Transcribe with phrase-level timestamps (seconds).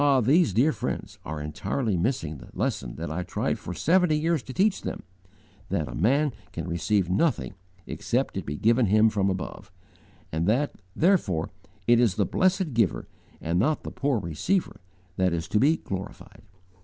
[0.23, 4.51] these dear friends are entirely missing the lesson that I tried for seventy years to
[4.51, 5.35] teach them,' viz.,
[5.83, 7.53] 'That a man can receive nothing
[7.85, 9.71] except it be given him from above,'
[10.31, 11.51] and that, therefore,
[11.85, 13.07] it is the Blessed Giver,
[13.39, 14.81] and not the poor receiver,
[15.17, 16.41] that is to be glorified.